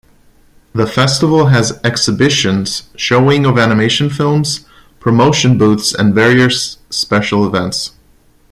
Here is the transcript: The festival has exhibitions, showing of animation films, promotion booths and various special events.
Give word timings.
The 0.73 0.87
festival 0.87 1.45
has 1.49 1.79
exhibitions, 1.83 2.89
showing 2.95 3.45
of 3.45 3.59
animation 3.59 4.09
films, 4.09 4.65
promotion 4.99 5.59
booths 5.59 5.93
and 5.93 6.15
various 6.15 6.77
special 6.89 7.45
events. 7.45 7.91